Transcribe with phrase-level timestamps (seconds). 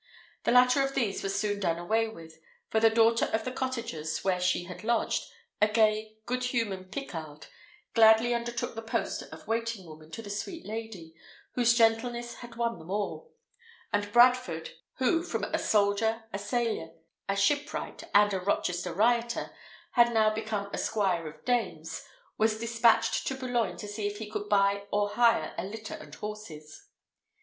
[0.45, 2.39] The latter of these was soon done away with;
[2.71, 5.31] for the daughter of the cottagers where she had lodged,
[5.61, 7.45] a gay, good humoured Picarde,
[7.93, 11.13] gladly undertook the post of waiting woman to the sweet lady,
[11.53, 13.31] whose gentleness had won them all;
[13.93, 16.93] and Bradford, who, from a soldier, a sailor,
[17.29, 19.51] a shipwright, and a Rochester rioter,
[19.91, 22.03] had now become a squire of dames,
[22.39, 26.15] was despatched to Boulogne to see if he could buy or hire a litter and
[26.15, 26.87] horses.